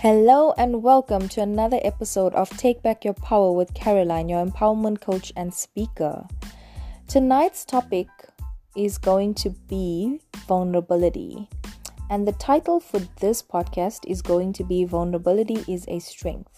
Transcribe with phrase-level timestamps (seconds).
[0.00, 5.00] Hello and welcome to another episode of Take Back Your Power with Caroline, your empowerment
[5.00, 6.24] coach and speaker.
[7.08, 8.06] Tonight's topic
[8.76, 11.48] is going to be vulnerability.
[12.10, 16.56] And the title for this podcast is going to be Vulnerability is a Strength.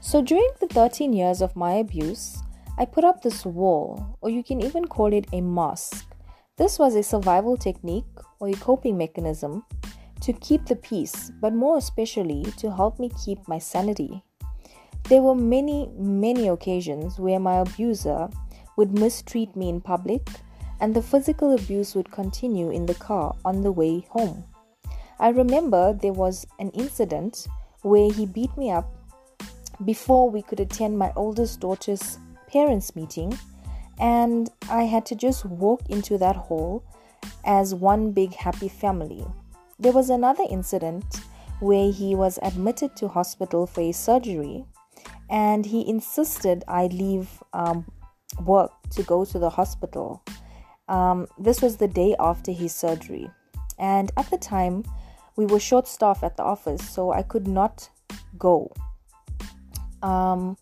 [0.00, 2.36] So, during the 13 years of my abuse,
[2.78, 6.04] I put up this wall, or you can even call it a mask.
[6.58, 8.04] This was a survival technique
[8.40, 9.64] or a coping mechanism
[10.22, 14.22] to keep the peace, but more especially to help me keep my sanity.
[15.08, 18.28] There were many, many occasions where my abuser
[18.76, 20.26] would mistreat me in public,
[20.80, 24.44] and the physical abuse would continue in the car on the way home.
[25.18, 27.46] I remember there was an incident
[27.82, 28.90] where he beat me up
[29.84, 33.36] before we could attend my oldest daughter's parents' meeting,
[33.98, 36.84] and I had to just walk into that hall
[37.44, 39.26] as one big happy family.
[39.82, 41.22] There was another incident
[41.58, 44.64] where he was admitted to hospital for a surgery
[45.28, 47.90] and he insisted I leave um,
[48.44, 50.22] work to go to the hospital.
[50.88, 53.28] Um, this was the day after his surgery.
[53.76, 54.84] And at the time,
[55.34, 57.90] we were short staffed at the office, so I could not
[58.38, 58.72] go.
[60.00, 60.56] Um,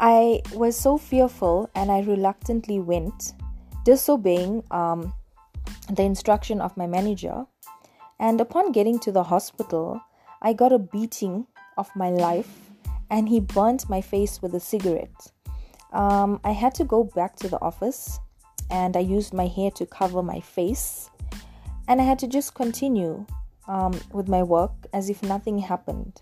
[0.00, 3.34] I was so fearful and I reluctantly went,
[3.84, 5.14] disobeying um,
[5.88, 7.46] the instruction of my manager.
[8.18, 10.00] And upon getting to the hospital,
[10.42, 12.70] I got a beating of my life
[13.10, 15.32] and he burnt my face with a cigarette.
[15.92, 18.18] Um, I had to go back to the office
[18.70, 21.10] and I used my hair to cover my face.
[21.88, 23.24] And I had to just continue
[23.68, 26.20] um, with my work as if nothing happened.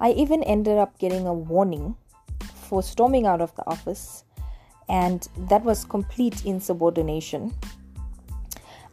[0.00, 1.96] I even ended up getting a warning
[2.54, 4.24] for storming out of the office,
[4.88, 7.52] and that was complete insubordination.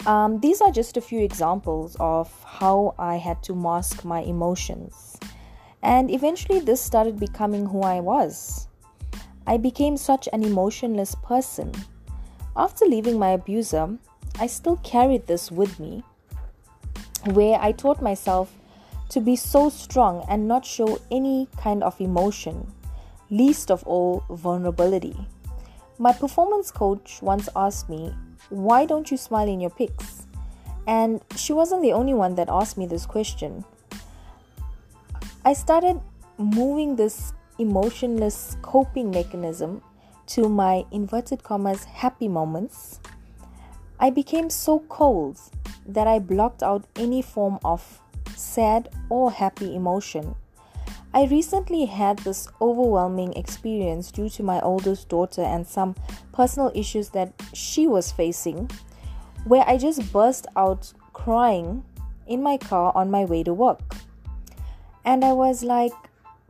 [0.05, 5.17] Um, these are just a few examples of how I had to mask my emotions.
[5.81, 8.67] And eventually, this started becoming who I was.
[9.45, 11.71] I became such an emotionless person.
[12.55, 13.97] After leaving my abuser,
[14.39, 16.03] I still carried this with me,
[17.31, 18.53] where I taught myself
[19.09, 22.71] to be so strong and not show any kind of emotion,
[23.29, 25.15] least of all vulnerability.
[25.97, 28.13] My performance coach once asked me
[28.49, 30.25] why don't you smile in your pics?
[30.87, 33.63] And she wasn't the only one that asked me this question.
[35.45, 36.01] I started
[36.37, 39.81] moving this emotionless coping mechanism
[40.27, 42.99] to my inverted commas happy moments.
[43.99, 45.39] I became so cold
[45.85, 48.01] that I blocked out any form of
[48.35, 50.35] sad or happy emotion.
[51.11, 55.95] I recently had this overwhelming experience due to my oldest daughter and some
[56.33, 58.69] personal issues that she was facing,
[59.43, 61.83] where I just burst out crying
[62.27, 63.95] in my car on my way to work.
[65.03, 65.93] And I was like,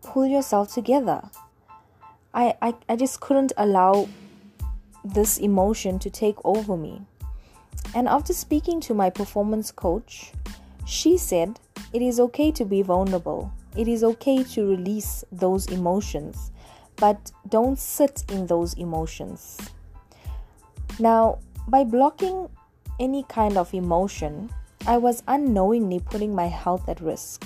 [0.02, 1.22] pull yourself together.
[2.34, 4.10] I, I, I just couldn't allow
[5.06, 7.04] this emotion to take over me.
[7.96, 10.34] And after speaking to my performance coach,
[10.86, 11.62] she said
[11.94, 16.52] it is okay to be vulnerable it is okay to release those emotions,
[16.96, 19.58] but don't sit in those emotions.
[21.00, 22.50] Now, by blocking
[23.00, 24.50] any kind of emotion,
[24.88, 27.46] I was unknowingly putting my health at risk.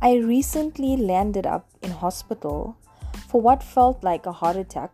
[0.00, 2.76] I recently landed up in hospital
[3.28, 4.90] for what felt like a heart attack.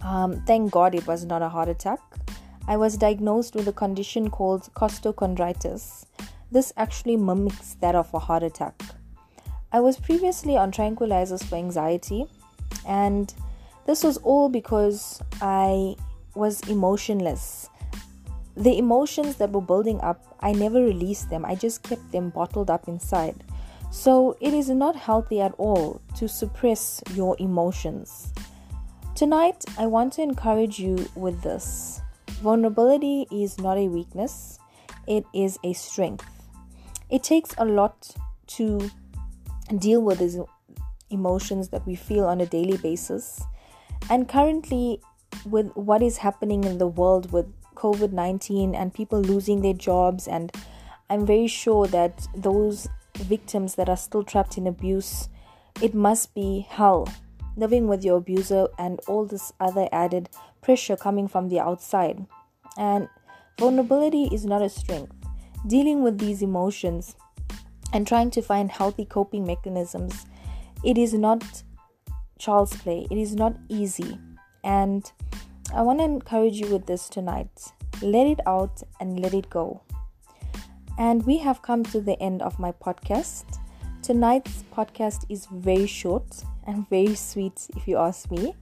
[0.00, 2.00] Um, thank God it was not a heart attack.
[2.66, 6.06] I was diagnosed with a condition called costochondritis.
[6.50, 8.80] This actually mimics that of a heart attack.
[9.72, 12.26] I was previously on tranquilizers for anxiety,
[12.86, 13.32] and
[13.86, 15.96] this was all because I
[16.34, 17.68] was emotionless.
[18.54, 22.68] The emotions that were building up, I never released them, I just kept them bottled
[22.68, 23.44] up inside.
[23.90, 28.32] So it is not healthy at all to suppress your emotions.
[29.14, 32.00] Tonight, I want to encourage you with this
[32.42, 34.58] vulnerability is not a weakness,
[35.06, 36.26] it is a strength.
[37.08, 38.14] It takes a lot
[38.58, 38.90] to
[39.78, 40.38] deal with these
[41.10, 43.44] emotions that we feel on a daily basis.
[44.10, 45.00] And currently,
[45.44, 50.26] with what is happening in the world with COVID 19 and people losing their jobs,
[50.28, 50.52] and
[51.08, 55.28] I'm very sure that those victims that are still trapped in abuse,
[55.80, 57.08] it must be hell
[57.56, 60.28] living with your abuser and all this other added
[60.60, 62.26] pressure coming from the outside.
[62.76, 63.08] And
[63.58, 65.12] vulnerability is not a strength.
[65.66, 67.14] Dealing with these emotions
[67.92, 70.26] and trying to find healthy coping mechanisms,
[70.84, 71.62] it is not
[72.38, 73.06] child's play.
[73.10, 74.18] It is not easy.
[74.64, 75.10] And
[75.74, 77.72] I want to encourage you with this tonight.
[78.02, 79.82] Let it out and let it go.
[80.98, 83.58] And we have come to the end of my podcast.
[84.02, 88.54] tonight's podcast is very short and very sweet, if you ask me.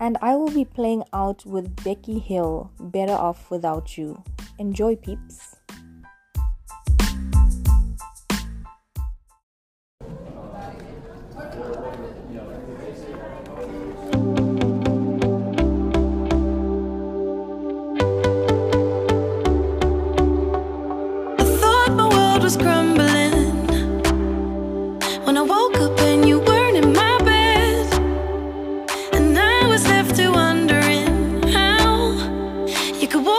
[0.00, 4.20] And I will be playing out with Becky Hill, Better Off Without You.
[4.58, 5.61] Enjoy, peeps.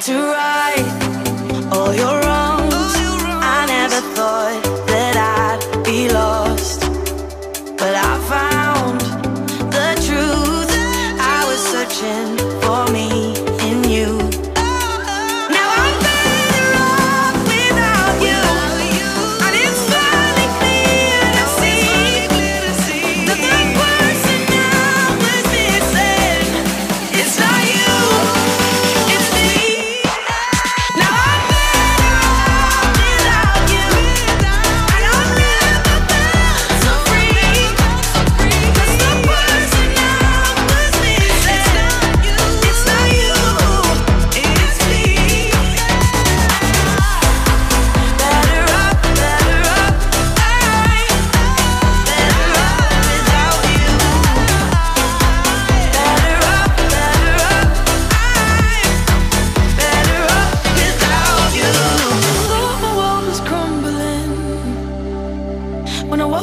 [0.00, 2.29] to right all your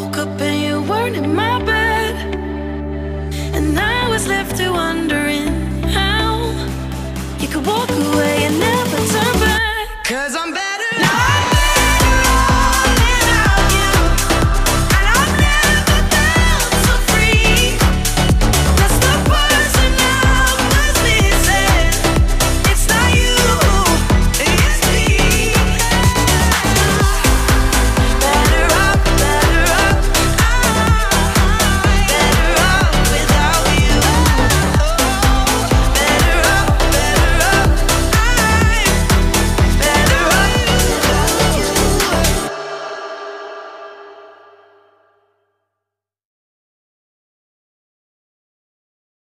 [0.07, 2.15] woke up and you weren't in my bed.
[3.56, 5.48] And I was left to wondering
[5.98, 6.30] how
[7.39, 10.04] you could walk away and never turn back.
[10.06, 10.67] Cause I'm back.